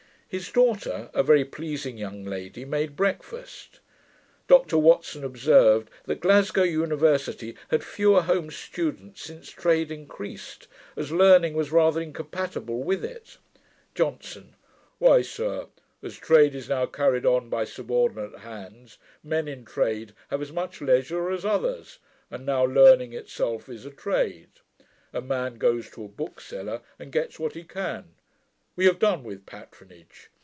His 0.33 0.49
daughter, 0.49 1.09
a 1.13 1.23
very 1.23 1.43
pleasing 1.43 1.97
young 1.97 2.23
lady, 2.23 2.63
made 2.63 2.95
breakfast. 2.95 3.81
Dr 4.47 4.77
Watson 4.77 5.25
observed, 5.25 5.89
that 6.05 6.21
Glasgow 6.21 6.63
University 6.63 7.53
had 7.67 7.83
fewer 7.83 8.21
home 8.21 8.49
students, 8.49 9.21
since 9.21 9.49
trade 9.49 9.91
increased, 9.91 10.69
as 10.95 11.11
learning 11.11 11.53
was 11.53 11.73
rather 11.73 11.99
incompatible 11.99 12.81
with 12.81 13.03
it. 13.03 13.39
JOHNSON. 13.93 14.55
'Why, 14.99 15.21
sir, 15.21 15.67
as 16.01 16.15
trade 16.17 16.55
is 16.55 16.69
now 16.69 16.85
carried 16.85 17.25
on 17.25 17.49
by 17.49 17.65
subordinate 17.65 18.39
hands, 18.39 18.99
men 19.25 19.49
in 19.49 19.65
trade 19.65 20.13
have 20.29 20.41
as 20.41 20.53
much 20.53 20.79
leisure 20.79 21.29
as 21.29 21.43
others; 21.43 21.99
and 22.29 22.45
now 22.45 22.63
learning 22.63 23.11
itself 23.11 23.67
is 23.67 23.85
a 23.85 23.91
trade. 23.91 24.51
A 25.11 25.19
man 25.19 25.57
goes 25.57 25.89
to 25.89 26.05
a 26.05 26.07
bookseller, 26.07 26.79
and 26.97 27.11
gets 27.11 27.37
what 27.37 27.51
he 27.51 27.65
can. 27.65 28.13
We 28.77 28.85
have 28.85 28.99
done 28.99 29.25
with 29.25 29.45
patronage. 29.45 30.29